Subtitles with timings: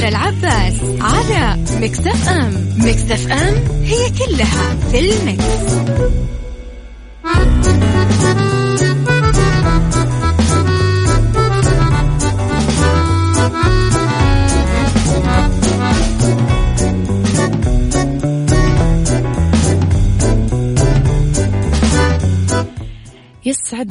[0.00, 5.74] أميرة العباس على مكتف أم مكتف أم هي كلها في المكس.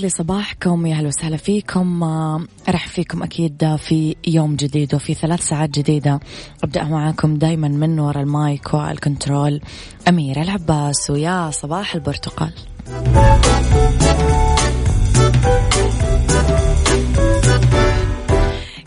[0.09, 2.03] لي صباحكم يا أهلا وسهلا فيكم.
[2.69, 6.19] ارحب فيكم أكيد في يوم جديد وفي ثلاث ساعات جديدة.
[6.63, 9.61] أبدأ معاكم دائما من وراء المايك والكنترول.
[10.07, 12.51] اميره العباس ويا صباح البرتقال.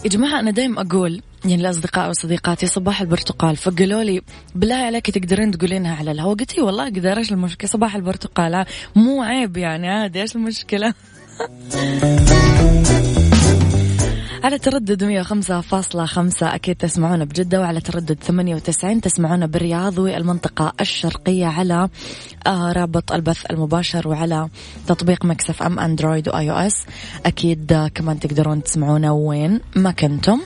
[0.05, 3.57] يا جماعة أنا دايم أقول يعني لأصدقائي وصديقاتي صباح البرتقال.
[3.57, 4.23] فقالوا لي
[4.55, 8.65] بالله عليك تقدرين تقولينها على الهواء؟ قلت والله أقدر إيش المشكلة؟ صباح البرتقال.
[8.97, 10.95] مو عيب يعني عادي إيش المشكلة؟
[14.45, 21.89] على تردد 105.5 أكيد تسمعونا بجدة وعلى تردد 98 تسمعونا بالرياض والمنطقة الشرقية على
[22.47, 24.49] آه، رابط البث المباشر وعلى
[24.87, 26.85] تطبيق Mix FM Android و iOS.
[27.27, 30.41] أكيد آه، كمان تقدرون تسمعونا وين ما كنتم.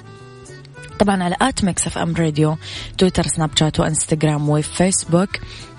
[0.99, 2.57] طبعا على at Mix FM Radio
[2.99, 5.29] تويتر سناب شات وإنستغرام وفيسبوك.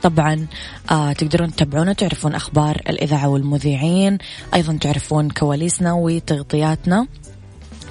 [0.04, 0.48] طبعا
[0.92, 4.18] آه تقدرون تتابعونا تعرفون أخبار الإذاعة والمذيعين.
[4.54, 7.08] أيضا تعرفون كواليسنا وتغطياتنا.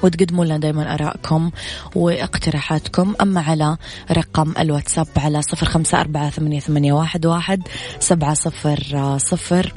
[0.03, 1.51] وتقدموا لنا دايما أراءكم
[1.95, 3.15] واقتراحاتكم.
[3.21, 3.77] أما على
[4.13, 7.63] رقم الواتساب على صفر خمسة أربعة ثمانية, واحد
[8.01, 9.73] سبعة صفر صفر.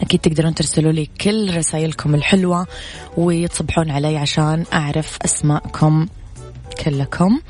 [0.00, 2.66] أكيد تقدرون ترسلوا لي كل رسائلكم الحلوة
[3.16, 6.06] وتصبحون علي عشان أعرف أسماءكم.
[6.84, 7.40] كلكم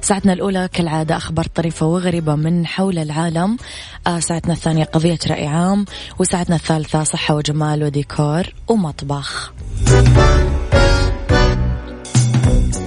[0.00, 3.56] ساعتنا الأولى كالعادة أخبار طريفة وغريبة من حول العالم.
[4.06, 5.84] آه ساعتنا الثانية قضية رأي عام.
[6.18, 9.52] وساعتنا الثالثة صحة وجمال وديكور ومطبخ.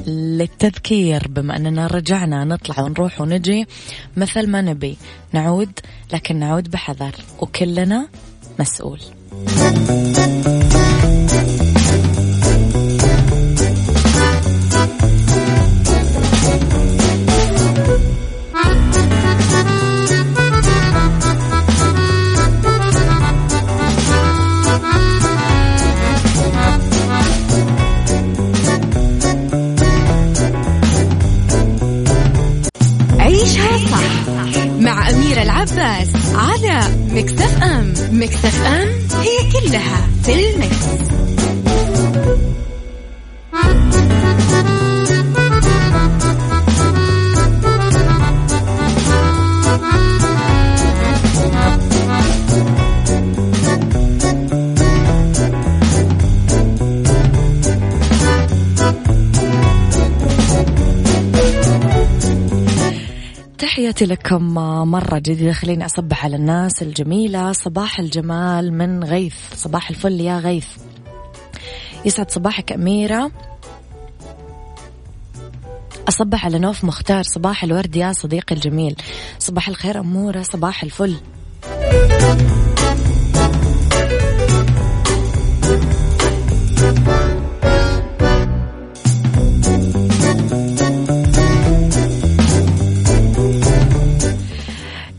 [0.08, 3.68] للتذكير بما أننا رجعنا نطلع ونروح ونجي
[4.18, 4.98] مثل ما نبي.
[5.34, 5.80] نعود
[6.14, 8.08] لكن نعود بحذر وكلنا
[8.60, 9.00] مسؤول.
[35.72, 36.82] العباس على
[37.12, 38.88] مكتف ام مكتف ام
[39.22, 41.10] هي كلها في المكس.
[64.00, 64.54] تحياتي لكم
[64.92, 67.52] مرة جديدة خليني أصبح على الناس الجميلة.
[67.52, 69.36] صباح الجمال من غيث.
[69.56, 70.68] صباح الفل يا غيث.
[72.06, 73.32] يسعد صباحك أميرة.
[76.08, 77.24] أصبح على نوف مختار.
[77.24, 78.96] صباح الورد يا صديقي الجميل.
[79.40, 80.42] صباح الخير أمورة.
[80.42, 81.16] صباح الفل.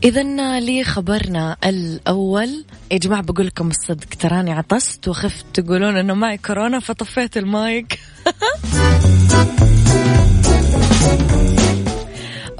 [0.05, 2.64] إذا لي خبرنا الأول.
[2.93, 7.99] يا جماعة بقول لكم الصدق تراني عطست وخفت تقولون إنه معي كورونا فطفيت المايك.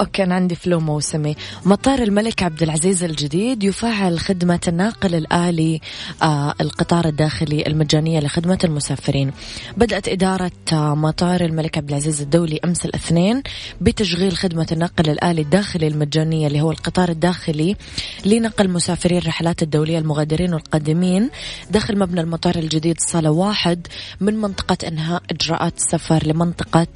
[0.01, 1.37] أنا عندي فلو موسمي.
[1.65, 5.81] مطار الملك عبد العزيز الجديد يفعل خدمة الناقل الآلي
[6.23, 9.33] آه القطار الداخلي المجانية لخدمة المسافرين.
[9.77, 13.43] بدأت إدارة آه مطار الملك عبد العزيز الدولي أمس الاثنين
[13.81, 17.77] بتشغيل خدمة النقل الآلي الداخلي المجانية اللي هو القطار الداخلي
[18.25, 21.31] لنقل مسافري الرحلات الدولية المغادرين والقادمين
[21.71, 23.87] داخل مبنى المطار الجديد صالة واحد
[24.21, 26.87] من منطقة إنهاء إجراءات السفر لمنطقة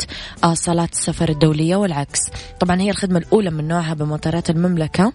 [0.44, 2.20] آه صالات السفر الدولية والعكس.
[2.60, 5.12] طبعا هي الخدمة الأولى من نوعها بمطارات المملكة.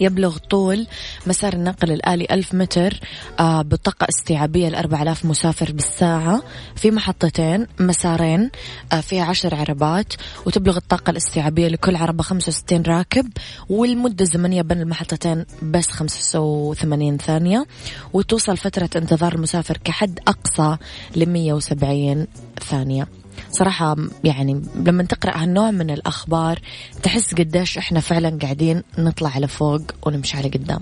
[0.00, 0.86] يبلغ طول
[1.26, 3.00] مسار النقل الآلي ألف متر
[3.40, 6.42] آه بطاقة استيعابية لأربع آلاف مسافر بالساعة.
[6.76, 8.50] في محطتين مسارين
[8.92, 10.12] آه فيها عشر عربات.
[10.46, 13.28] وتبلغ الطاقة الاستيعابية لكل عربة 65 راكب.
[13.68, 17.66] والمدة الزمنية بين المحطتين بس 85 ثانية.
[18.12, 20.76] وتوصل فترة انتظار المسافر كحد أقصى
[21.16, 22.26] ل 170
[22.70, 23.21] ثانية.
[23.50, 26.58] صراحة يعني لما تقرأ هالنوع من الأخبار
[27.02, 30.80] تحس قديش إحنا فعلا قاعدين نطلع على فوق ونمشي على قدام.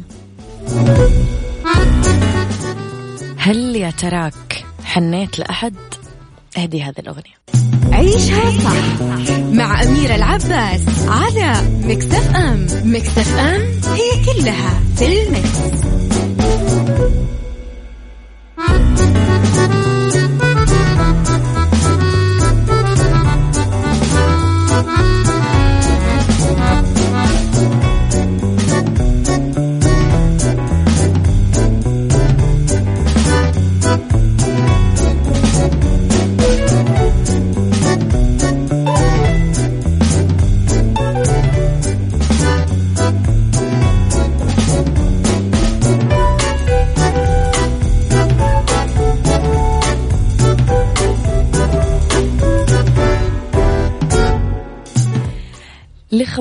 [3.37, 5.75] هل يا تراك حنيت لأحد؟
[6.59, 7.41] اهدي هذه الأغنية.
[7.93, 9.03] عيشها صح
[9.53, 13.61] مع أميرة العباس على مكتف أم مكتف أم
[13.93, 15.81] هي كلها في المكس.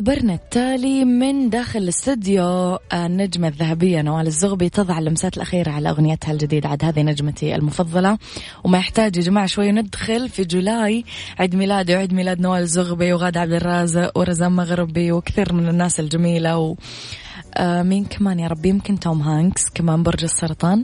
[0.10, 6.70] لخبرنا التالي من داخل الاستديو النجمة الذهبية نوال الزغبي تضع اللمسات الأخيرة على أغنيتها الجديدة
[6.70, 8.18] عاد هذه نجمتي المفضلة.
[8.64, 11.06] وما يحتاج يا جماعة شوي ندخل في July
[11.40, 16.58] عيد ميلادي وعيد ميلاد نوال الزغبي وغادة عبد الرازق ورزان مغربي وكثير من الناس الجميلة
[16.58, 16.76] و
[17.58, 20.84] آه مين كمان يا ربي؟ يمكن توم هانكس كمان برج السرطان.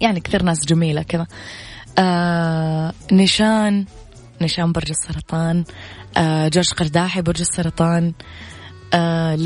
[0.00, 1.26] يعني كثير ناس جميلة كذا.
[1.98, 3.84] آه نشان
[4.40, 5.58] نشان برج السرطان.
[5.58, 6.05] آه
[6.48, 8.12] جورج قرداحي برج السرطان
[8.94, 9.36] آه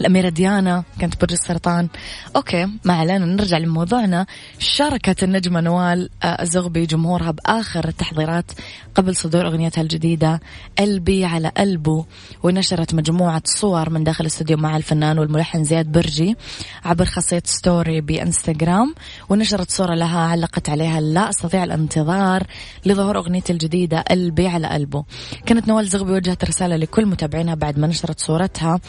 [0.00, 1.88] الأميرة ديانا كانت برج السرطان.
[2.36, 4.26] أوكي ما علينا نرجع لموضوعنا.
[4.58, 8.52] شاركت النجمة نوال آه، الزغبي جمهورها بآخر التحضيرات
[8.94, 10.40] قبل صدور أغنيتها الجديدة
[10.78, 12.04] قلبي على قلبه
[12.42, 16.36] ونشرت مجموعة صور من داخل الاستوديو مع الفنان والملحن زياد برجي
[16.84, 18.94] عبر خاصية story بإنستغرام.
[19.28, 22.46] ونشرت صورة لها علقت عليها لا أستطيع الانتظار
[22.86, 25.04] لظهور أغنيتي الجديدة قلبي على قلبه
[25.46, 28.70] كانت نوال زغبي وجهت رسالة لكل متابعينها بعد ما نشرت صورتها.
[28.70, 28.80] آه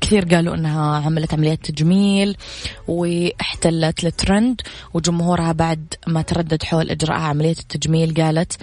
[0.00, 2.36] كثير قالوا إنها عملت عمليات تجميل
[2.88, 4.60] واحتلت الترند
[4.94, 8.56] وجمهورها بعد ما تردد حول اجراء عملية التجميل قالت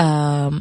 [0.00, 0.60] آه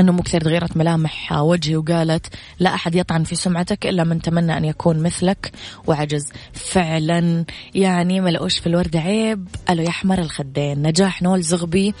[0.00, 2.26] إنه مو كثير تغيرت ملامح وجهي وقالت
[2.58, 5.52] لا أحد يطعن في سمعتك إلا من تمنى أن يكون مثلك.
[5.86, 6.32] وعجز.
[6.52, 9.48] فعلا يعني ما لقوش في الورد عيب.
[9.68, 11.94] قالوا يا احمر الخدين نجاح نول زغبي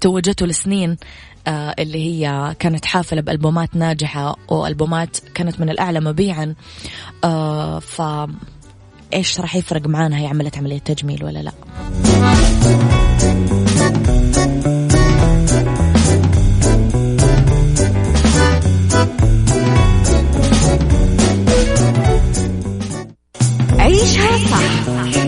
[0.00, 0.90] توجته لسنين.
[0.90, 0.96] آه،
[1.48, 6.54] اللي هي كانت حافلة بألبومات ناجحة وألبومات كانت من الأعلى مبيعا.
[7.24, 8.02] آه، ف
[9.14, 11.52] إيش راح يفرق معانا هي عملت عملية تجميل ولا لا؟
[23.78, 25.27] عيشها صح.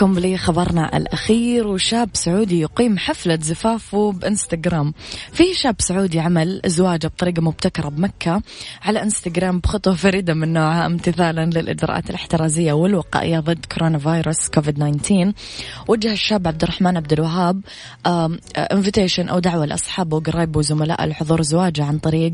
[0.00, 4.92] لكم لخبرنا الأخير وشاب سعودي يقيم حفلة زفافه بإنستغرام.
[5.32, 8.42] في شاب سعودي عمل زواجه بطريقة مبتكرة بمكة
[8.82, 15.32] على إنستغرام بخطوة فريدة من نوعها امتثالا للإجراءات الاحترازية والوقائية ضد كورونا فيروس كوفيد 19
[15.88, 17.60] وجه الشاب عبد الرحمن عبد الوهاب
[18.56, 22.32] invitation أو دعوة لأصحابه وقرايبه وزملائه لحضور زواجه عن طريق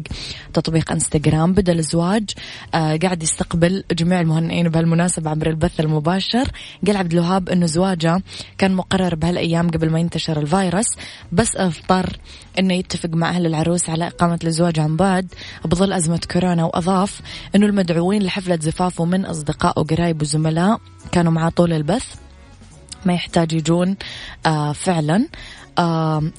[0.52, 1.52] تطبيق إنستغرام.
[1.52, 2.30] بدأ الزواج
[2.74, 6.50] آه، قاعد يستقبل جميع المهنئين بهالمناسبة عبر البث المباشر.
[6.86, 8.22] قال عبد الوهاب إنه زواجه
[8.58, 10.86] كان مقرر بهالأيام قبل ما ينتشر الفيروس
[11.32, 12.18] بس أضطر
[12.58, 15.34] إنه يتفق مع أهل العروس على إقامة الزواج عن بعد
[15.64, 17.20] بظل أزمة كورونا وأضاف
[17.54, 20.80] إنه المدعوين لحفلة زفافه من اصدقاء وقرايب وزملاء
[21.12, 22.14] كانوا معاه طول البث
[23.04, 23.96] ما يحتاج يجون
[24.46, 25.28] آه فعلا.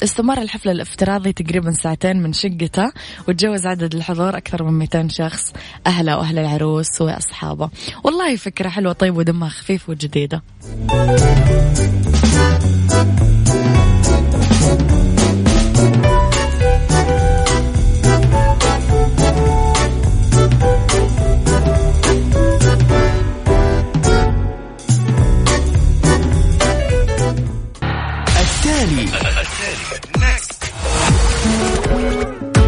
[0.03, 2.91] استمر الحفل الافتراضي تقريبا ساعتين من شقته
[3.27, 5.53] وتجاوز عدد الحضور أكثر من 200 شخص
[5.87, 7.69] أهله وأهل العروس وأصحابه.
[8.03, 10.41] والله فكرة حلوة طيب ودمها خفيف وجديدة.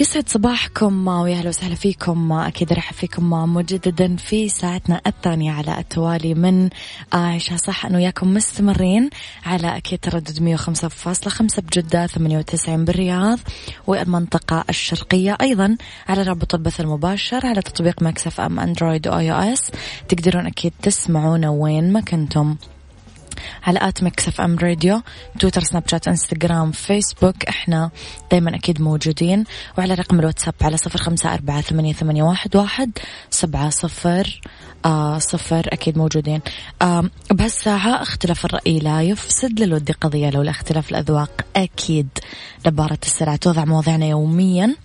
[0.00, 2.32] يسعد صباحكم ويا أهلا وسهلا فيكم.
[2.32, 6.70] أكيد رحب فيكم مجددا في ساعتنا الثانية على التوالي من
[7.12, 9.10] عيشها صح أنه وياكم مستمرين
[9.46, 13.38] على أكيد تردد 105.5 بجدة 98 بالرياض
[13.86, 15.36] والمنطقة الشرقية.
[15.40, 15.76] أيضا
[16.08, 19.70] على رابط البث المباشر على تطبيق Mix FM Android و iOS.
[20.08, 22.56] تقدرون أكيد تسمعونا وين ما كنتم.
[23.62, 25.02] على at Mix FM Radio
[25.38, 27.90] تويتر سناب شات إنستغرام فيسبوك إحنا
[28.30, 29.44] دايما أكيد موجودين.
[29.78, 32.90] وعلى رقم الواتساب على صفر خمسة أربعة ثمانية, ثمانية واحد, واحد
[33.30, 34.40] سبعة صفر
[34.84, 36.40] آه صفر أكيد موجودين.
[36.82, 41.30] آه بهالساعة اختلاف الرأي لا يفسد للود قضية لولا اختلاف الأذواق.
[41.56, 42.08] أكيد
[42.66, 44.76] لبارة السرعة توضع مواضيعنا يوميا.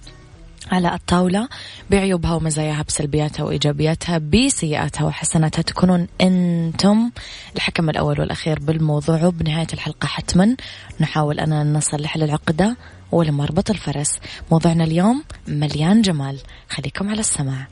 [0.72, 1.48] على الطاولة
[1.90, 7.12] بعيوبها ومزاياها بسلبياتها وإيجابياتها بسيئاتها وحسناتها تكونون أنتم
[7.56, 10.56] الحكم الأول والأخير بالموضوع وبنهاية الحلقة حتما.
[11.00, 12.78] نحاول أن نصل لحل العقدة
[13.12, 14.20] ولمربط الفرس.
[14.52, 16.38] موضوعنا اليوم مليان جمال.
[16.70, 17.68] خليكم على السماع.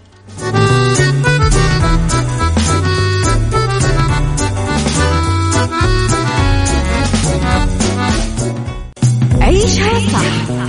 [9.42, 10.69] عيشها صح.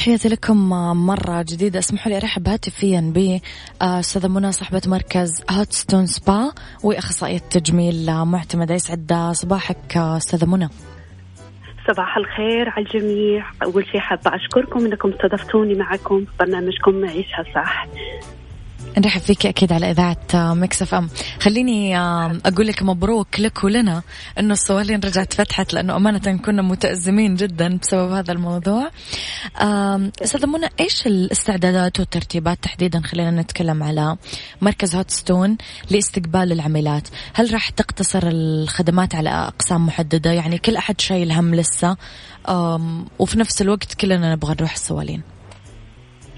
[0.00, 0.68] تحياتي لكم
[1.06, 1.78] مرة جديدة.
[1.78, 3.12] اسمحوا لي أرحب هاتفيا
[3.80, 6.52] بأستاذة منى صاحبة مركز Hot Stone Spa
[6.82, 8.74] وأخصائية تجميل معتمدة.
[8.74, 10.68] يسعد صباحك أستاذة منى.
[11.88, 13.44] صباح الخير على الجميع.
[13.62, 16.24] أول شيء حابة أشكركم أنكم استضفتوني معكم.
[16.24, 17.86] في برنامجكم عيشها صح.
[18.98, 21.08] نرحب فيك أكيد على إذاعة Mix FM.
[21.40, 24.02] خليني أقول لك مبروك لك ولنا
[24.38, 28.90] إنه الصوالين رجعت فتحت لأنه أمانة كنا متأزمين جدا بسبب هذا الموضوع.
[30.22, 34.16] أستاذة منى إيش الاستعدادات والترتيبات تحديدا؟ خلينا نتكلم على
[34.60, 35.56] مركز Hot Stone
[35.90, 37.08] لاستقبال العميلات.
[37.34, 41.96] هل راح تقتصر الخدمات على أقسام محددة؟ يعني كل أحد شايل هم لسه.
[43.18, 45.22] وفي نفس الوقت كلنا نبغى نروح الصوالين.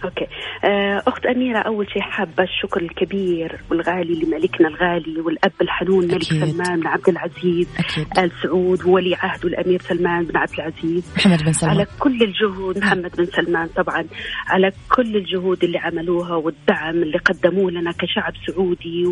[0.04, 0.26] okay
[0.64, 6.44] آه، أخت أميرة أول شيء حابة الشكر الكبير والغالي لملكنا الغالي والأب الحنون ملك أكيد.
[6.44, 8.06] سلمان بن عبد العزيز أكيد.
[8.18, 12.78] آل سعود وولي عهده الأمير سلمان بن عبد العزيز محمد بن سلمان على كل الجهود
[12.78, 12.86] نعم.
[12.86, 14.04] محمد بن سلمان طبعا
[14.48, 19.04] على كل الجهود اللي عملوها والدعم اللي قدموه لنا كشعب سعودي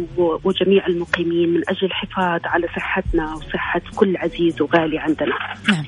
[0.45, 5.37] وجميع المقيمين من أجل الحفاظ على صحتنا وصحة كل عزيز وغالي عندنا
[5.69, 5.85] نعم.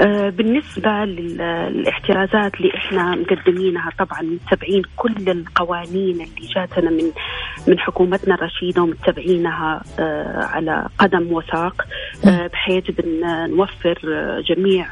[0.00, 7.10] آه، بالنسبة للاحترازات اللي إحنا مقدمينها طبعا متبعين كل القوانين اللي جاتنا من
[7.68, 11.86] من حكومتنا الرشيدة ومتبعينها آه، على قدم وساق
[12.26, 13.98] آه، بحيث بنوفر
[14.48, 14.86] جميع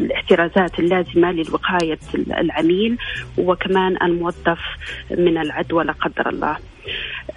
[0.00, 2.98] الاحترازات اللازمة للوقاية العميل
[3.38, 4.60] وكمان الموظف
[5.10, 6.56] من العدوى لا قدر الله.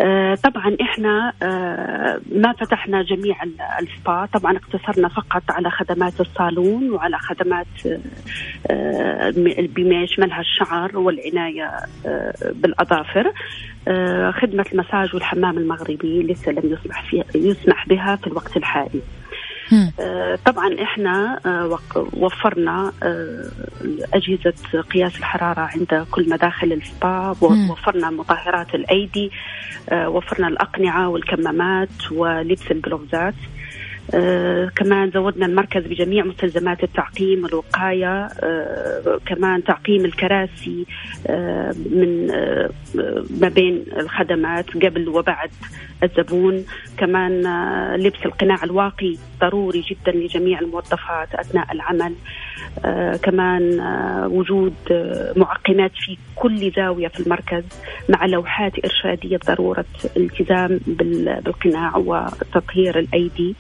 [0.02, 3.36] آه، طبعا إحنا آه، ما فتحنا جميع
[3.80, 4.26] السبا.
[4.34, 7.68] طبعا اقتصرنا فقط على خدمات الصالون وعلى خدمات
[8.72, 9.34] آه،
[9.76, 11.72] بما يشملها الشعر والعناية
[12.52, 13.34] بالأظافر.
[14.42, 19.02] خدمة المساج والحمام المغربي لسه لم يسمح فيها يسمح بها في الوقت الحالي.
[20.46, 21.40] طبعا إحنا
[22.14, 22.92] وفرنا
[24.14, 29.32] أجهزة قياس الحرارة عند كل مداخل السبا وفرنا مطهرات الأيدي
[29.92, 33.34] وفرنا الأقنعة والكمامات ولبس البلوزات.
[34.14, 40.86] آه كمان زودنا المركز بجميع مستلزمات التعقيم والوقاية آه كمان تعقيم الكراسي
[41.28, 42.28] آه من
[43.40, 45.50] ما بين الخدمات قبل وبعد
[46.04, 46.66] الزبون
[46.98, 47.42] كمان
[47.96, 52.14] لبس القناع الواقي ضروري جدا لجميع الموظفات أثناء العمل.
[53.24, 57.64] كمان آه وجود آه معقمات في كل زاوية في المركز
[58.10, 59.86] مع لوحات إرشادية بضرورة
[60.18, 63.56] الالتزام بالقناع وتطهير الأيدي.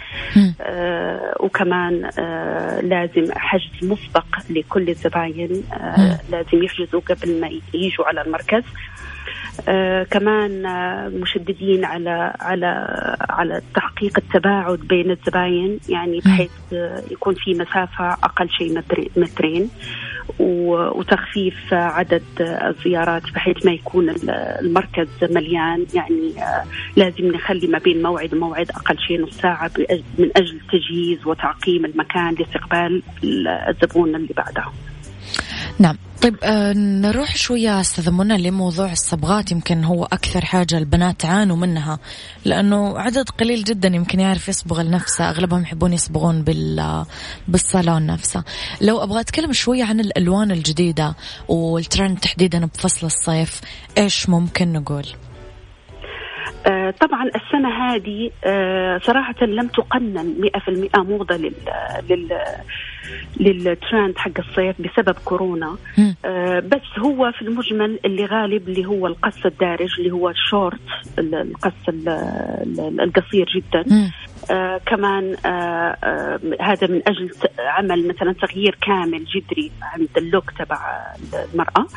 [0.61, 5.63] آه وكمان آه لازم حجز مسبق لكل الزباين.
[5.73, 8.63] آه لازم يحجزوا قبل ما يجوا على المركز.
[8.63, 9.12] آه
[10.11, 12.87] كمان آه مشددين على على
[13.29, 18.83] على تحقيق التباعد بين الزباين يعني بحيث آه يكون في مسافة أقل شيء
[19.17, 19.69] مترين
[20.39, 25.85] وتخفيف عدد الزيارات بحيث ما يكون المركز مليان.
[25.93, 26.33] يعني
[26.95, 29.71] لازم نخلي ما بين موعد وموعد أقل شيء نص ساعة
[30.19, 34.63] من أجل تجهيز وتعقيم المكان لاستقبال الزبون اللي بعده.
[35.79, 35.97] نعم.
[36.23, 39.51] طيب آه نروح شوية أستاذ منى لموضوع الصبغات.
[39.51, 41.99] يمكن هو أكثر حاجة البنات عانوا منها
[42.45, 45.29] لأنه عدد قليل جدا يمكن يعرف يصبغ لنفسه.
[45.29, 47.05] أغلبهم يحبون يصبغون بال
[47.47, 48.43] بالصالون نفسه.
[48.81, 51.15] لو أبغى أتكلم شوية عن الألوان الجديدة
[51.47, 53.61] والترند تحديدا بفصل الصيف
[53.97, 55.05] إيش ممكن نقول؟
[56.67, 60.35] آه طبعا السنة هذه آه صراحة لم تقنن
[60.95, 61.53] 100% موضة لل,
[62.09, 62.29] لل
[63.39, 65.77] للترند حق الصيف بسبب كورونا.
[66.25, 70.79] آه بس هو في المجمل اللي غالب اللي هو القص الدارج اللي هو الشورت
[71.19, 71.89] القص
[72.79, 73.85] القصير جدا.
[74.51, 75.49] آه كمان آه
[76.03, 80.77] آه هذا من أجل عمل مثلا تغيير كامل جذري عند ال look تبع
[81.53, 81.87] المرأة.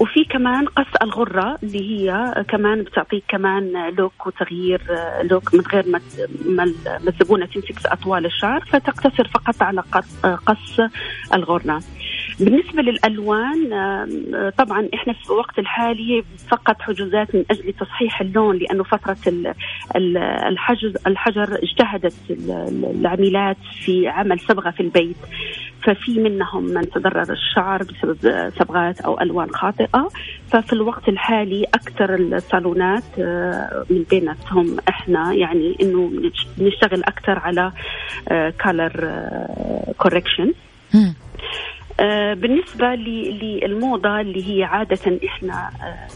[0.00, 1.80] وفي كمان قص الغرة اللي
[2.10, 4.80] هي كمان بتعطيك كمان look وتغيير
[5.22, 6.00] لوك من غير ما
[6.46, 6.72] ما
[7.08, 9.80] الزبونة تمسك أطوال الشعر فتقتصر فقط على
[10.46, 10.80] قص
[11.34, 11.80] الغرة.
[12.40, 13.56] بالنسبة للألوان
[14.58, 19.16] طبعا إحنا في الوقت الحالي فقط حجوزات من أجل تصحيح اللون لأنه فترة
[19.96, 22.14] الحجر الحجر اجتهدت
[23.00, 25.16] العميلات في عمل صبغة في البيت.
[25.84, 30.08] ففي منهم من تضرر الشعر بسبب صبغات أو ألوان خاطئة.
[30.50, 33.18] ففي الوقت الحالي أكثر الصالونات
[33.90, 36.10] من بيناتهم إحنا يعني إنه
[36.58, 37.72] نشتغل أكثر على
[38.58, 39.10] color
[39.98, 40.52] correction
[40.94, 41.14] آه
[42.34, 46.08] بالنسبة للموضة اللي هي عادة إحنا آه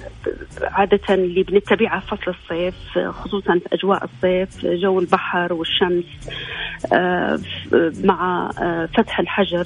[0.62, 6.04] عادة اللي بنتبعها فصل الصيف خصوصا في أجواء الصيف جو البحر والشمس
[6.92, 7.38] آه
[8.04, 8.50] مع
[8.96, 9.64] فتح الحجر.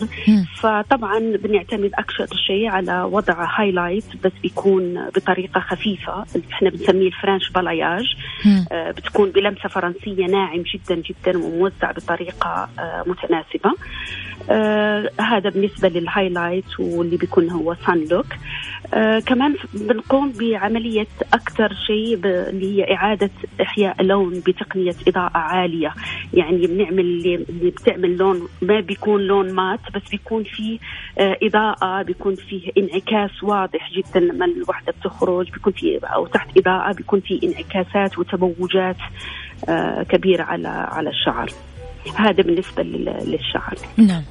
[0.61, 7.51] فطبعا بنعتمد أكثر شيء على وضع highlight بس بيكون بطريقة خفيفة إحنا بنسميه ال French
[7.51, 8.05] balayage
[8.73, 12.69] بتكون بلمسة فرنسية ناعم جدا جدا وموزع بطريقة
[13.07, 13.73] متناسبة.
[15.21, 18.27] هذا بالنسبة لل highlight واللي بيكون هو sun look
[18.95, 23.31] آه كمان بنقوم بعملية أكثر شيء اللي هي إعادة
[23.63, 25.95] إحياء لون بتقنية إضاءة عالية.
[26.35, 30.79] يعني بنعمل اللي بتعمل لون ما بيكون لون مات بس بيكون فيه
[31.19, 36.93] آه إضاءة بيكون فيه انعكاس واضح جدا لما الوحدة بتخرج بيكون فيه أو تحت إضاءة
[36.93, 38.97] بيكون فيه انعكاسات وتموجات
[39.69, 41.51] آه كبيرة على على الشعر.
[42.17, 43.75] هذا بالنسبة للشعر.
[43.97, 44.23] نعم.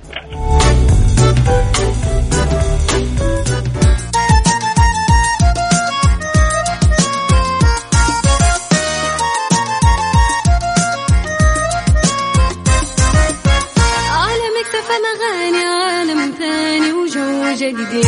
[17.71, 18.05] جديد.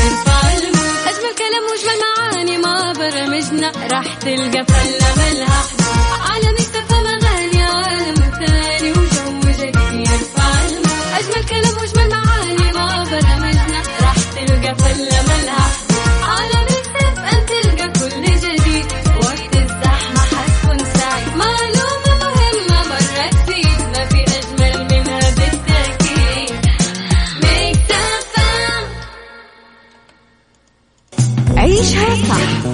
[1.07, 5.63] أجمل كلام وأجمل معاني ما برمجنا راح تلقى فلة ملها
[6.29, 8.72] على مكتب أغاني عالم ثاني
[13.13, 15.69] برمجنا راح تلقى فلة ملها
[16.23, 18.85] على مكتب أن تلقى كل جديد
[19.17, 26.59] وقت الزحمة حتكون سعيد معلومة مهمة مرة تفيد ما في أجمل منها بالتأكيد
[31.57, 32.65] عيشها صح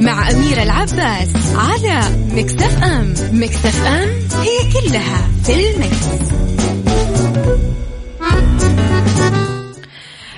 [0.00, 2.00] مع أميرة العباس على
[2.32, 3.14] مكتف أم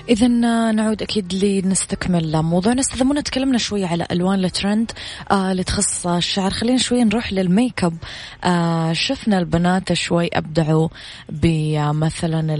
[0.08, 0.28] إذا
[0.72, 2.80] نعود أكيد لنستكمل موضوعنا.
[2.80, 4.92] أستاذ منى تكلمنا شوي على ألوان الترند
[5.30, 6.50] آه اللي تخص الشعر.
[6.50, 7.96] خلينا شوي نروح للميك أب.
[8.44, 10.88] آه شفنا البنات شوي أبدعوا
[11.28, 12.56] بمثلا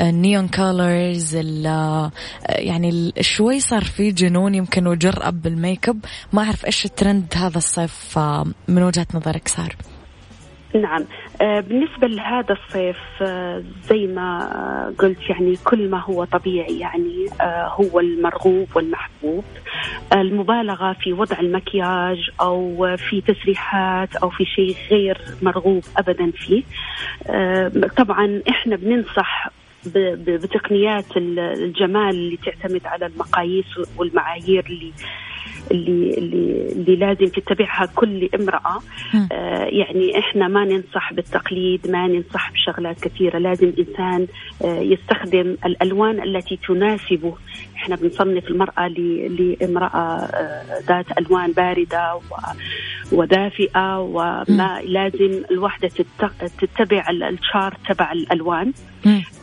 [0.00, 1.34] النيون كولرز
[2.48, 6.04] يعني شوي صار في جنون يمكن وجرأة بالميك أب.
[6.32, 9.76] ما أعرف إيش الترند هذا الصيف آه من وجهة نظرك صار
[10.76, 11.04] نعم.
[11.42, 17.26] آه، بالنسبة لهذا الصيف آه، زي ما آه، قلت يعني كل ما هو طبيعي يعني
[17.40, 19.44] هو المرغوب والمحبوب.
[20.12, 26.62] المبالغة في وضع المكياج أو في تسريحات أو في شيء غير مرغوب أبدا فيه.
[27.96, 29.50] طبعا إحنا بننصح
[29.86, 34.92] بتقنيات الجمال اللي تعتمد على المقاييس والمعايير اللي
[35.70, 38.80] اللي اللي, اللي لازم تتبعها كل امرأة.
[39.32, 43.38] آه يعني إحنا ما ننصح بالتقليد ما ننصح بشغلات كثيرة.
[43.38, 44.26] لازم الانسان
[44.64, 47.34] آه يستخدم الألوان التي تناسبه.
[47.76, 52.18] إحنا بنصنف المرأة لامرأة آه ذات ألوان باردة
[53.12, 55.88] ودافئه وما لازم الوحدة
[56.60, 58.72] تتبع الشارت تبع الألوان.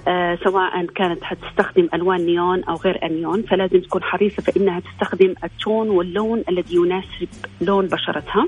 [0.07, 5.89] آه سواء كانت حتستخدم ألوان نيون أو غير أنيون فلازم تكون حريصة فإنها تستخدم التون
[6.13, 7.28] واللون الذي يناسب
[7.62, 8.45] لون بشرتها.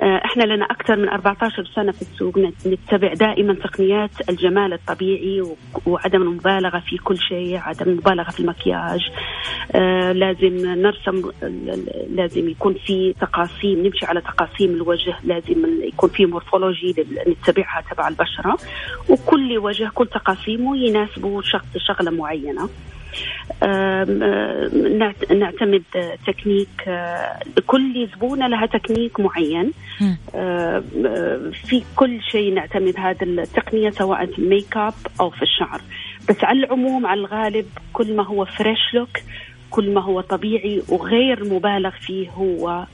[0.00, 2.38] آه إحنا لنا أكثر من 14 سنة في السوق.
[2.66, 5.42] نتبع دائما تقنيات الجمال الطبيعي
[5.86, 9.00] وعدم المبالغة في كل شيء عدم المبالغة في المكياج.
[9.72, 11.30] آه لازم نرسم
[12.10, 15.16] لازم يكون في تقاسيم نمشي على تقاسيم الوجه.
[15.24, 16.94] لازم يكون في morphology
[17.28, 18.56] نتبعها تبع البشرة.
[19.08, 21.40] وكل وجه كل تقاسيمه يناسبه
[21.76, 22.68] شغلة معينة.
[25.30, 25.82] نعتمد
[26.26, 26.90] تكنيك
[27.66, 29.72] كل زبونة لها تكنيك معين.
[31.52, 35.80] في كل شيء نعتمد هذه التقنية سواء في الميك أب أو في الشعر.
[36.28, 39.18] بس على العموم على الغالب كل ما هو fresh look
[39.70, 42.86] كل ما هو طبيعي وغير مبالغ فيه هو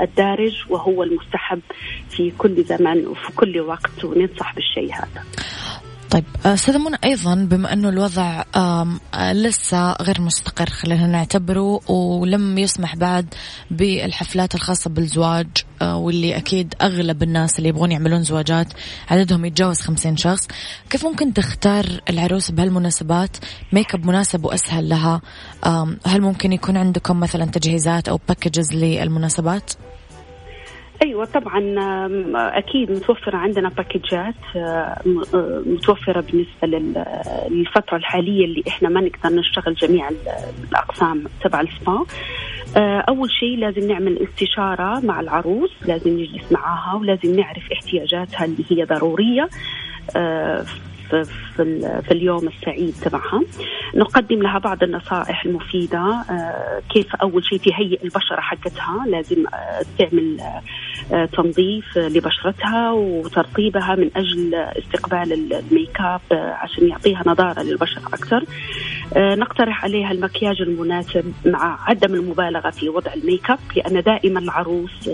[0.00, 1.60] الدارج وهو المستحب
[2.08, 5.24] في كل زمان وفي كل وقت وننصح بالشيء هذا.
[6.10, 8.42] طيب أستاذ منى أيضا بما أنه الوضع
[9.32, 13.34] لسه غير مستقر خلينا نعتبره ولم يسمح بعد
[13.70, 15.46] بالحفلات الخاصة بالزواج
[15.82, 18.72] واللي أكيد أغلب الناس اللي يبغون يعملون زواجات
[19.10, 20.48] عددهم يتجاوز خمسين شخص
[20.90, 23.36] كيف ممكن تختار العروس بهالمناسبات؟
[23.72, 25.20] ميك اب مناسب وأسهل لها
[26.06, 29.72] هل ممكن يكون عندكم مثلا تجهيزات أو packages للمناسبات؟
[31.02, 31.74] أيوه طبعا
[32.58, 35.00] أكيد متوفرة عندنا package ات آه،
[35.66, 36.66] متوفرة بالنسبة
[37.50, 40.10] للفترة الحالية اللي إحنا ما نقدر نشتغل جميع
[40.70, 42.04] الأقسام تبع السبا.
[42.76, 48.64] آه، أول شيء لازم نعمل استشارة مع العروس لازم نجلس معاها ولازم نعرف احتياجاتها اللي
[48.70, 49.48] هي ضرورية.
[50.16, 50.64] آه،
[51.10, 51.24] في,
[52.02, 53.42] في اليوم السعيد تبعها.
[53.94, 55.98] نقدم لها بعض النصائح المفيدة.
[56.30, 59.04] آه، كيف أول شيء تهيئ البشرة حقتها.
[59.06, 60.40] لازم آه، تعمل
[61.12, 68.44] آه، تنظيف لبشرتها وترطيبها من أجل استقبال الميك أب عشان يعطيها نضارة للبشرة أكثر.
[69.16, 75.10] نقترح عليها المكياج المناسب مع عدم المبالغة في وضع الميك أب لأن دائما العروس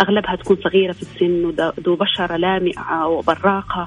[0.00, 3.86] أغلبها تكون صغيرة في السن وذو بشرة لامعة وبراقة.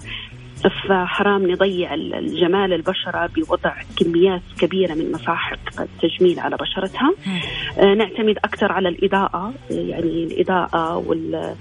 [0.67, 7.13] فحرام نضيع الجمال البشرة بوضع كميات كبيرة من مساحق التجميل على بشرتها.
[7.79, 11.55] آه، نعتمد أكثر على الإضاءة يعني الإضاءة وال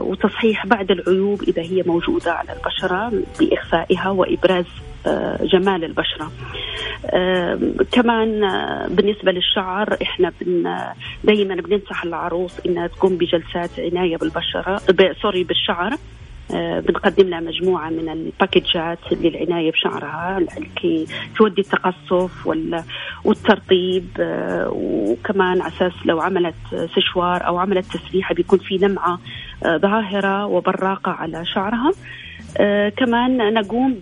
[0.00, 4.66] وتصحيح بعض العيوب إذا هي موجودة على البشرة بإخفائها وإبراز
[5.06, 6.32] آه، جمال البشرة.
[7.06, 7.58] آه،
[7.92, 8.40] كمان
[8.88, 10.76] بالنسبة للشعر إحنا بن
[11.24, 14.80] دايما بننصح العروس إنها تقوم بجلسات عناية بالبشرة
[15.22, 15.92] سوري بالشعر.
[16.54, 22.46] بنقدم لها مجموعة من الباكجات للعناية بشعرها لكي تودي التقصف
[23.24, 26.54] والترطيب آه، وكمان أساس لو عملت
[26.96, 29.18] سشوار أو عملت تسريحة بيكون في لمعة
[29.64, 31.92] آه، ظاهرة وبراقة على شعرها.
[32.58, 33.94] آه كمان نقوم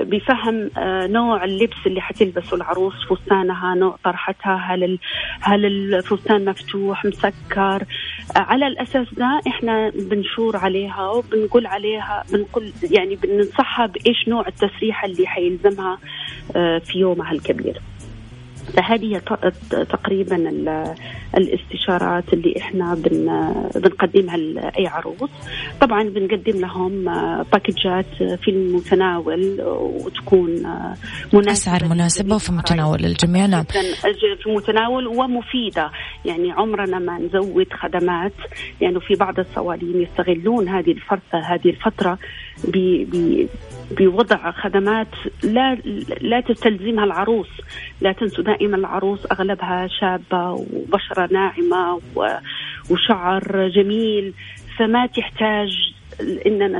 [0.00, 2.94] بفهم آه نوع اللبس اللي حتلبسه العروس.
[3.10, 4.98] فستانها نوع طرحتها هل
[5.40, 7.82] هل الفستان مفتوح مسكر.
[8.36, 15.06] آه على الأساس ده إحنا بنشور عليها وبنقول عليها بنقول يعني بننصحها بإيش نوع التسريحة
[15.06, 15.98] اللي حيلزمها
[16.56, 17.80] آه، في يومها الكبير.
[18.72, 19.20] فهذه
[19.70, 20.36] تقريبا
[21.36, 25.30] الاستشارات اللي إحنا بن بنقدمها لأي عروس
[25.80, 27.04] طبعا بنقدم لهم
[27.52, 30.50] باكجات في المتناول وتكون
[31.32, 33.64] مناسبة أسعار مناسبة وفي متناول الجميع نعم.
[34.42, 35.90] في متناول ومفيدة.
[36.24, 38.32] يعني عمرنا ما نزود خدمات.
[38.80, 42.18] لأنه يعني في بعض الصوالين يستغلون هذه الفرصة هذه الفترة
[43.90, 45.08] بوضع خدمات
[45.42, 45.74] لا
[46.20, 47.48] لا تستلزمها العروس.
[48.00, 52.00] لا تنسوا دائما العروس أغلبها شابة وبشرة ناعمة
[52.90, 54.34] وشعر جميل
[54.78, 55.68] فما تحتاج
[56.46, 56.78] اننا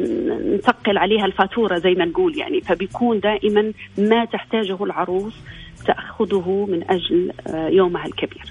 [0.56, 5.34] نثقل عليها الفاتورة زي ما نقول يعني فبيكون دائما ما تحتاجه العروس
[5.86, 7.32] تأخذه من أجل
[7.74, 8.44] يومها الكبير.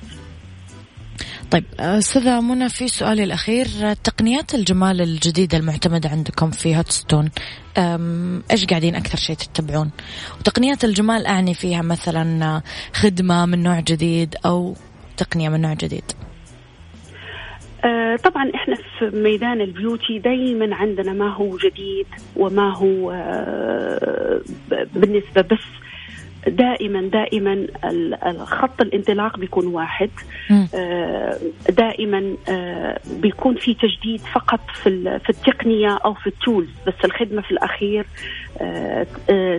[1.53, 3.65] طيب أستاذة منى في سؤالي الأخير
[4.03, 7.29] تقنيات الجمال الجديدة المعتمدة عندكم في هاتستون
[8.51, 9.91] إيش قاعدين أكثر شيء تتبعون؟
[10.39, 12.61] وتقنيات الجمال أعني فيها مثلا
[12.93, 14.75] خدمة من نوع جديد أو
[15.17, 16.03] تقنية من نوع جديد.
[17.85, 24.41] آه طبعا إحنا في ميدان البيوتي دائما عندنا ما هو جديد وما هو آه
[24.93, 25.82] بالنسبة بس
[26.47, 27.67] دائما دائما
[28.45, 30.09] خط الانطلاق بيكون واحد.
[30.75, 37.41] آه، دائما آه، بيكون في تجديد فقط في في التقنية أو في التولز بس الخدمة
[37.41, 38.05] في الأخير
[38.61, 39.07] آه،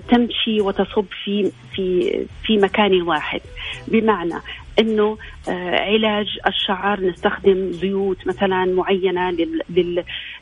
[0.09, 2.11] تمشي وتصب في في
[2.45, 3.41] في مكان واحد.
[3.89, 4.35] بمعنى
[4.79, 5.19] إنه
[5.81, 9.37] علاج الشعر نستخدم زيوت مثلا معينة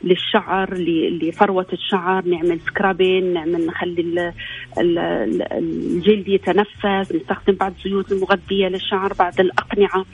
[0.03, 0.73] للشعر
[1.21, 4.33] لفروة الشعر نعمل سكرابين نعمل نخلي
[4.77, 10.05] الجلد يتنفس نستخدم بعض الزيوت المغذية للشعر بعض الأقنعة.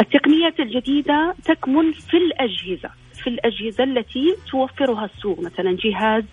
[0.00, 2.90] التقنيات الجديدة تكمن في الأجهزة.
[3.28, 5.40] في الأجهزة التي توفرها السوق.
[5.40, 6.24] مثلا جهاز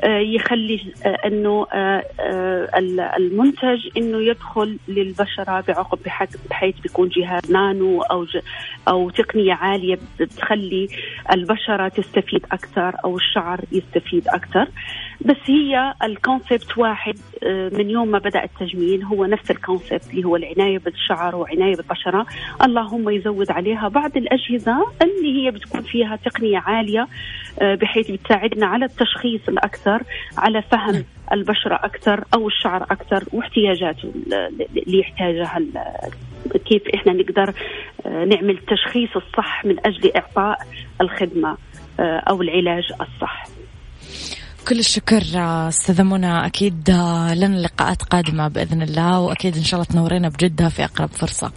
[0.00, 2.04] آه، يخلي آه، أنه آه،
[3.16, 5.98] المنتج أنه يدخل للبشرة بعقب
[6.50, 8.26] بحيث بيكون جهاز نانو أو
[8.88, 10.88] أو تقنية عالية بتخلي
[11.32, 14.68] البشرة تستفيد أكثر أو الشعر يستفيد أكثر.
[15.24, 17.14] بس هي الكونسبت واحد
[17.72, 22.26] من يوم ما بدأ التجميل هو نفس الكونسبت اللي هو العناية بالشعر وعناية بالبشرة.
[22.64, 27.08] اللهم يزود عليها بعض الأجهزة اللي هي بتكون فيها تقنية عالية
[27.60, 30.02] آه، بحيث بتساعدنا على التشخيص الأكثر
[30.38, 34.12] على فهم البشرة أكثر أو الشعر أكثر واحتياجاته
[34.76, 35.58] اللي يحتاجها
[36.66, 37.54] كيف إحنا نقدر
[38.06, 40.58] آه، نعمل التشخيص الصح من أجل إعطاء
[41.00, 41.56] الخدمة
[42.00, 43.46] آه، أو العلاج الصح.
[44.68, 45.22] كل الشكر
[45.68, 46.46] أستاذة منى.
[46.46, 46.90] أكيد
[47.36, 51.52] لنا لقاءات قادمة بإذن الله وأكيد إن شاء الله تنورينا بجدة في أقرب فرصة.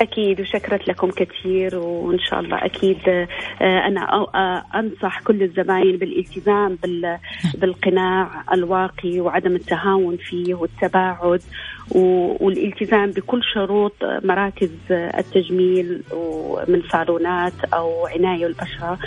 [0.00, 3.28] أكيد وشكرت لكم كثير وإن شاء الله أكيد آه،
[3.60, 6.78] أنا آه، أنصح كل الزباين بالالتزام
[7.60, 11.42] بالقناع الواقي وعدم التهاون فيه والتباعد.
[11.90, 18.98] والالتزام بكل شروط مراكز التجميل ومن صالونات أو عناية البشرة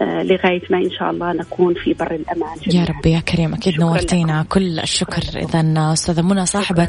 [0.00, 2.86] آه، لغاية ما إن شاء الله نكون في بر الأمان جميعا.
[2.86, 4.48] يا رب يا كريم أكيد نورتينا لكم.
[4.48, 5.22] كل الشكر.
[5.36, 6.88] إذا أستاذة منى صاحبة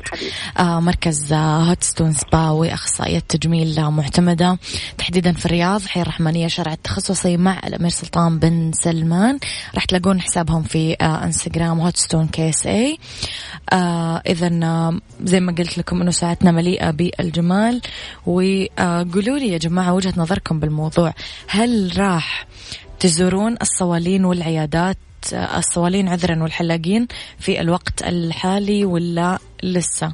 [0.59, 4.57] مركز هوتستون سبا وأخصائية تجميل جميل معتمدة
[4.97, 9.39] تحديدا في الرياض حي الرحمانية شارع التخصصي مع الأمير سلطان بن سلمان.
[9.75, 12.97] راح تلاقون حسابهم في آه، انستغرام هوتستون كيس اي
[13.73, 14.21] آه
[14.63, 17.81] آه، زي ما قلت لكم أنه ساعتنا مليئة بالجمال.
[18.25, 21.13] وقولوا لي يا جماعة وجهة نظركم بالموضوع.
[21.47, 22.47] هل راح
[22.99, 24.97] تزورون الصوالين والعيادات
[25.33, 27.07] الصوالين عذرا والحلاقين
[27.39, 30.13] في الوقت الحالي ولا لسه؟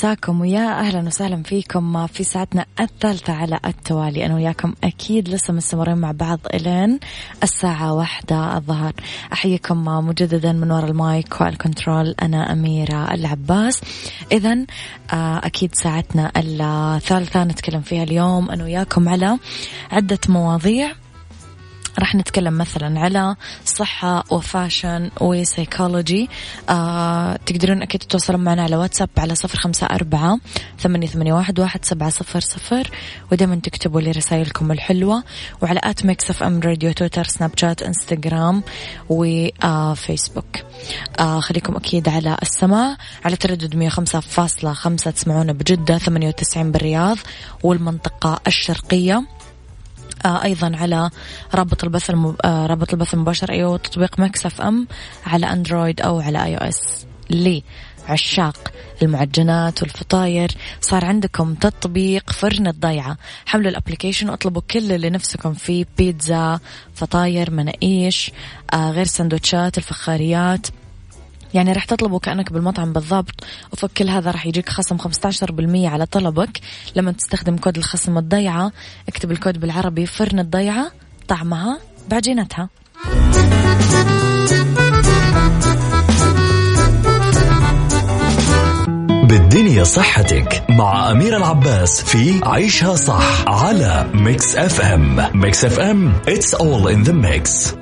[0.00, 4.26] مساكم ويا أهلا وسهلا فيكم في ساعتنا الثالثة على التوالي.
[4.26, 7.00] أنا وياكم أكيد لسه مستمرين مع بعض إلين
[7.42, 8.92] الساعة واحدة الظهر.
[9.32, 13.80] أحييكم مجددا من وراء ال mic وال control أنا أميرة العباس.
[14.32, 14.66] اذا
[15.12, 18.50] آه، أكيد ساعتنا الثالثة نتكلم فيها اليوم.
[18.50, 19.38] أنا وياكم على
[19.92, 20.92] عدة مواضيع.
[21.98, 26.28] راح نتكلم مثلا على صحة و fashion و psychology.
[26.68, 30.38] آه تقدرون أكيد تتواصلون معنا على واتساب على صفر خمسة أربعة
[30.78, 32.90] ثمانية, ثمانية واحد, واحد سبعة صفر صفر.
[33.32, 35.24] ودائما تكتبوا لي رسائلكم الحلوة
[35.62, 38.62] وعلى at Mix FM Radio تويتر سناب شات إنستغرام
[39.08, 40.56] وفيسبوك
[41.18, 45.10] آه خليكم أكيد على السماع على تردد مية خمسة فاصلة خمسة.
[45.10, 47.16] تسمعونا بجدة ثمانية وتسعين بالرياض
[47.62, 49.14] والمنطقة الشرقية.
[49.14, 49.39] آه
[50.26, 51.10] أيضا على
[51.54, 52.10] رابط البث.
[52.44, 54.88] آه رابط البث المباشر أيوة تطبيق Mix FM
[55.26, 57.62] على أندرويد أو على iOS لي
[58.08, 65.54] عشاق المعجنات والفطاير صار عندكم تطبيق فرن الضيعة حملوا ال application واطلبوا كل اللي نفسكم
[65.54, 66.60] فيه بيتزا
[66.94, 68.30] فطاير مناقيش
[68.74, 70.66] آه غير سندوتشات الفخاريات
[71.54, 73.44] يعني راح تطلبه كأنك بالمطعم بالضبط.
[73.72, 76.60] وفوق كل هذا راح يجيك خصم 15% على طلبك.
[76.96, 78.72] لما تستخدم كود الخصم الضيعة
[79.08, 80.90] اكتب الكود بالعربي فرن الضيعة
[81.28, 82.68] طعمها بعجينتها.
[89.28, 96.88] بالدنيا صحتك مع أميرة العباس في عيشها صح على Mix FM Mix FM it's all
[96.94, 97.74] in the mix.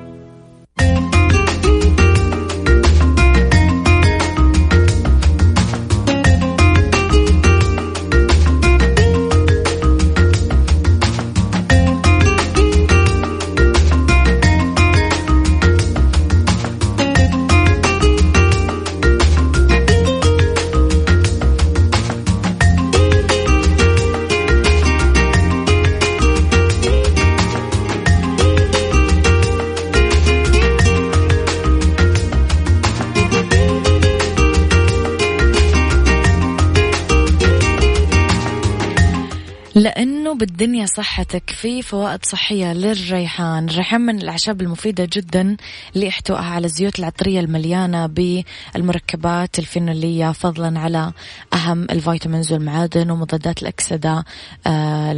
[40.39, 43.69] لأنه بالدنيا صحتك في فوائد صحية للريحان.
[43.69, 45.57] الريحان من الأعشاب المفيدة جدا
[45.95, 51.11] لإحتوائها على الزيوت العطرية المليانة بالمركبات الفينولية فضلا على
[51.53, 54.23] أهم ال vitamins والمعادن ومضادات الأكسدة
[54.67, 55.11] آه،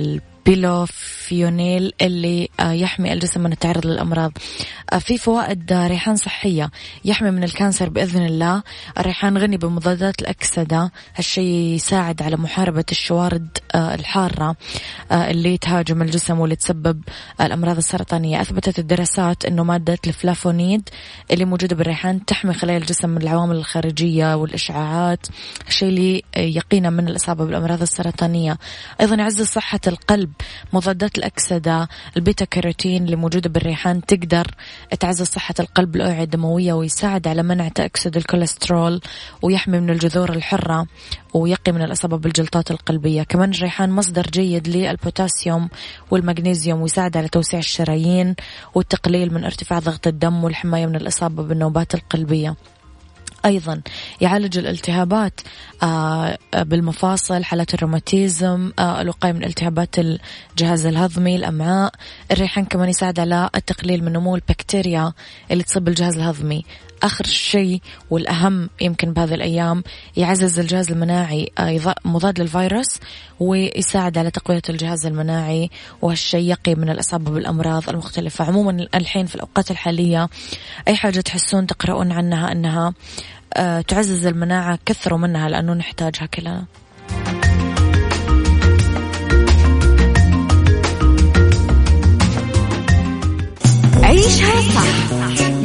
[0.46, 4.32] بيلوفيونيل اللي آه، يحمي الجسم من التعرض للأمراض.
[4.94, 6.72] آه، في فوائد ريحان صحية
[7.06, 8.64] يحمي من ال cancer بإذن الله.
[8.98, 14.56] الريحان غني بمضادات الأكسدة هالشيء يساعد على محاربة الشوارد آه، الحارة
[15.12, 17.02] اللي تهاجم الجسم واللي تسبب
[17.42, 18.42] الأمراض السرطانية.
[18.42, 20.90] أثبتت الدراسات أنه مادة الفلافونيد
[21.32, 25.28] اللي موجودة بالريحان تحمي خلايا الجسم من العوامل الخارجية والإشعاعات
[25.68, 28.58] الشيء اللي يقينا من الإصابة بالأمراض السرطانية.
[29.02, 30.31] أيضا يعزز صحة القلب
[30.74, 34.48] مضادات الأكسدة البيتا كاروتين اللي موجودة بالريحان تقدر
[35.00, 39.02] تعزز صحة القلب الأوعية الدموية ويساعد على منع تأكسد الكوليسترول
[39.42, 40.88] ويحمي من الجذور الحرة
[41.34, 43.24] ويقي من الإصابة بالجلطات القلبية.
[43.24, 45.70] كمان الريحان مصدر جيد للبوتاسيوم
[46.12, 48.36] والمغنيسيوم ويساعد على توسيع الشرايين
[48.76, 52.56] والتقليل من ارتفاع ضغط الدم والحماية من الإصابة بالنوبات القلبية.
[53.46, 53.82] أيضا
[54.22, 55.42] يعالج الالتهابات
[55.84, 61.94] آه، بالمفاصل حالات الروماتيزم آه، الوقاية من التهابات الجهاز الهضمي الأمعاء.
[62.32, 65.14] الريحان كمان يساعد على التقليل من نمو البكتيريا
[65.52, 66.66] اللي تصيب الجهاز الهضمي.
[67.04, 69.84] آخر شيء والأهم يمكن بهذه الأيام
[70.18, 71.52] يعزز الجهاز المناعي
[72.06, 73.00] مضاد للفيروس
[73.40, 75.70] ويساعد على تقوية الجهاز المناعي
[76.02, 78.46] وهالشيء يقي من الإصابة بالأمراض المختلفة.
[78.46, 80.30] عموما الحين في الأوقات الحالية
[80.88, 82.94] أي حاجة تحسون تقرؤون عنها أنها
[83.54, 86.66] آه، تعزز المناعة كثروا منها لأنه نحتاجها كلنا.
[94.04, 95.21] عيشها صح.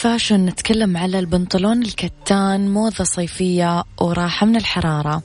[0.00, 5.22] fashion نتكلم على البنطلون الكتان موضة صيفية وراحة من الحرارة.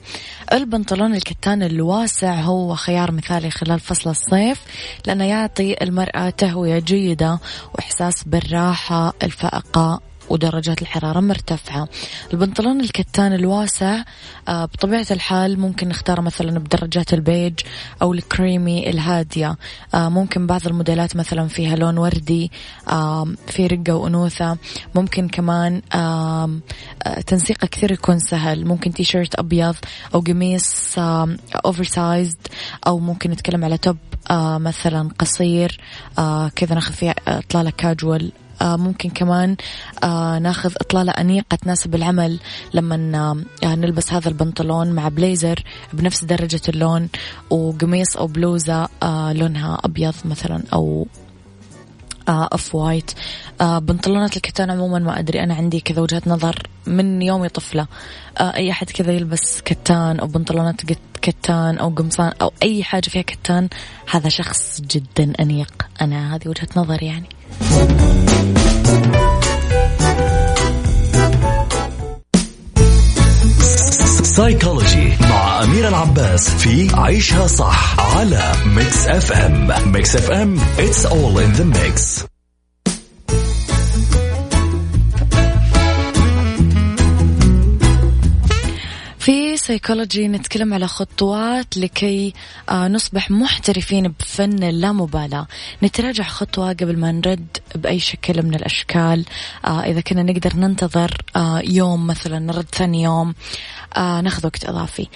[0.52, 4.60] البنطلون الكتان الواسع هو خيار مثالي خلال فصل الصيف
[5.06, 7.38] لأنه يعطي المرأة تهوية جيدة
[7.74, 10.00] وإحساس بالراحة الفائقة
[10.30, 11.88] ودرجات الحرارة مرتفعة.
[12.32, 14.02] البنطلون الكتان الواسع
[14.48, 17.54] آه، بطبيعة الحال ممكن نختار مثلا بدرجات البيج
[18.02, 19.56] أو الكريمي الهادية.
[19.94, 22.50] آه، ممكن بعض الموديلات مثلا فيها لون وردي
[23.46, 24.56] في رقة وأنوثة.
[24.94, 25.82] ممكن كمان
[27.26, 28.66] تنسيقه كثير يكون سهل.
[28.66, 29.76] ممكن تي شيرت أبيض
[30.14, 30.98] أو قميص
[31.64, 32.46] oversized
[32.86, 33.96] أو ممكن نتكلم على top
[34.30, 35.80] آه مثلا قصير.
[36.18, 39.56] آه كذا ناخذ فيه إطلالة كاجوال آه، ممكن كمان
[40.04, 42.38] آه، ناخذ إطلالة أنيقة تناسب العمل
[42.74, 42.96] لما
[43.64, 47.08] آه، نلبس هذا البنطلون مع بليزر بنفس درجة اللون
[47.50, 48.88] وقميص أو بلوزة
[49.32, 51.06] لونها أبيض مثلا أو
[52.28, 53.10] off-white.
[53.60, 57.86] بنطلونات الكتان عموما ما أدري أنا عندي كذا وجهة نظر من يومي طفلة.
[58.40, 60.80] أي أحد كذا يلبس كتان أو بنطلونات
[61.22, 63.68] كتان أو قمصان أو أي حاجة فيها كتان
[64.10, 65.86] هذا شخص جدا أنيق.
[66.00, 67.35] أنا هذه وجهة نظري يعني.
[74.22, 81.58] سايكولوجي مع أمير العباس في عيشها صح على Mix FM Mix FM it's all in
[81.58, 82.26] the mix.
[89.26, 92.32] في سيكولوجي نتكلم على خطوات لكي
[92.68, 95.46] آه، نصبح محترفين بفن اللامبالاة
[95.82, 99.24] نتراجع خطوة قبل ما نرد بأي شكل من الأشكال.
[99.64, 103.34] آه، إذا كنا نقدر ننتظر آه، يوم مثلا نرد ثاني يوم
[103.96, 105.08] ناخذ وقت إضافي.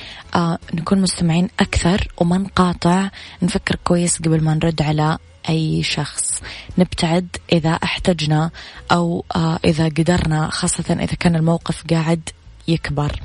[0.75, 3.11] نكون مستمعين أكثر وما نقاطع
[3.43, 6.43] نفكر كويس قبل ما نرد على أي شخص.
[6.79, 8.51] نبتعد إذا أحتجنا
[8.93, 9.25] أو
[9.65, 12.31] إذا قدرنا خاصة إذا كان الموقف قاعد
[12.71, 13.21] يكبر.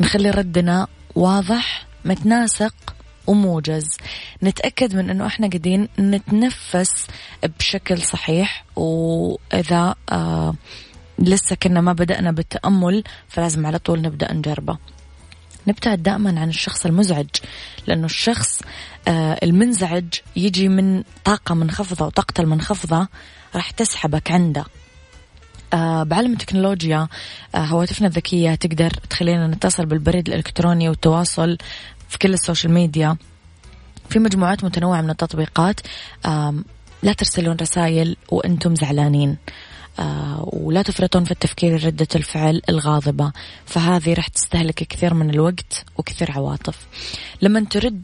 [0.00, 2.74] نخلي ردنا واضح متناسق
[3.26, 3.96] وموجز.
[4.42, 7.06] نتأكد من أنه إحنا قاعدين نتنفس
[7.58, 10.54] بشكل صحيح وإذا آه
[11.18, 14.78] لسه كنا ما بدأنا بالتأمل فلازم على طول نبدأ نجربه.
[15.66, 17.28] نبتعد دائما عن الشخص المزعج
[17.86, 18.60] لأنه الشخص
[19.08, 23.08] آه المنزعج يجي من طاقة منخفضة وطاقته المنخفضة
[23.54, 24.64] راح تسحبك عنده.
[25.74, 27.08] آه بعالم التكنولوجيا
[27.54, 31.58] آه هواتفنا الذكية تقدر تخلينا نتصل بالبريد الإلكتروني والتواصل
[32.08, 33.16] في كل السوشيال ميديا.
[34.08, 35.80] في مجموعات متنوعة من التطبيقات
[37.02, 39.36] لا ترسلون رسائل وأنتم زعلانين.
[39.98, 43.32] آه ولا تفرطون في التفكير ردة الفعل الغاضبة.
[43.66, 46.86] فهذه راح تستهلك كثير من الوقت وكثير عواطف.
[47.42, 48.02] لما ترد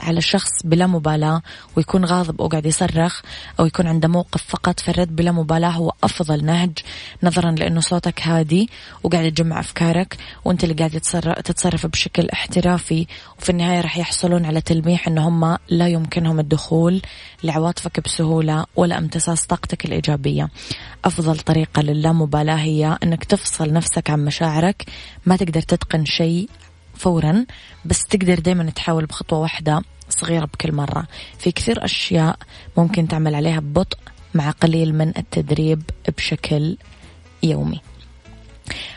[0.00, 1.42] على شخص بلا مبالاة
[1.76, 3.20] ويكون غاضب أو قاعد يصرخ
[3.60, 6.78] أو يكون عنده موقف فقط فالرد بلا مبالاة هو أفضل نهج
[7.22, 8.70] نظرا لأنه صوتك هادي
[9.02, 10.90] وقاعد تجمع أفكارك وأنت اللي قاعد
[11.44, 13.06] تتصرف بشكل احترافي
[13.38, 17.02] وفي النهاية راح يحصلون على تلميح أنه هم لا يمكنهم الدخول
[17.44, 20.48] لعواطفك بسهولة ولا امتصاص طاقتك الإيجابية.
[21.04, 24.84] أفضل طريقة للامبالاة هي أنك تفصل نفسك عن مشاعرك
[25.26, 26.48] ما تقدر تتقن شيء
[26.94, 27.46] فورا
[27.84, 31.06] بس تقدر دايما تحاول بخطوة واحدة صغيرة بكل مرة.
[31.38, 32.38] في كثير أشياء
[32.76, 33.98] ممكن تعمل عليها ببطء
[34.34, 35.82] مع قليل من التدريب
[36.18, 36.76] بشكل
[37.42, 37.80] يومي.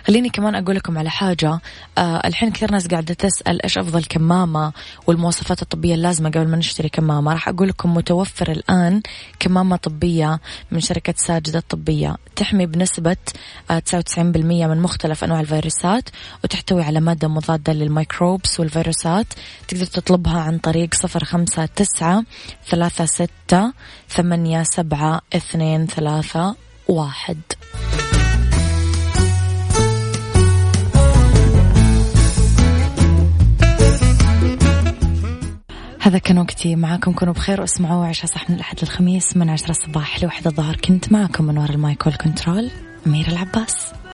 [0.07, 1.59] خليني كمان أقول لكم على حاجة.
[1.97, 4.74] آه الحين كثير ناس قاعدة تسأل إيش أفضل كمامة
[5.07, 7.34] والمواصفات الطبية اللازمة قبل ما نشتري كمامة.
[7.34, 9.01] راح أقول لكم متوفر الآن
[9.39, 10.39] كمامة طبية
[10.72, 13.18] من شركة ساجدة الطبية تحمي بنسبة
[13.72, 16.09] آه 99% من مختلف أنواع الفيروسات
[16.43, 19.28] وتحتوي على مادة مضادة للميكروبس والفيروسات.
[19.68, 22.24] تقدر تطلبها عن طريق صفر خمسة تسعة
[22.68, 23.74] ثلاثة ستة
[24.09, 26.55] ثمانية سبعة اثنين ثلاثة
[26.88, 27.38] واحد.
[36.05, 40.23] هذا كان وقتي معاكم كونوا بخير واسمعوا عشاء صح من الأحد للخميس من عشرة الصباح
[40.23, 40.75] لوحدة الظهر.
[40.75, 42.71] كنت معكم من وراء المايك والكنترول
[43.07, 43.95] أميرة العباس.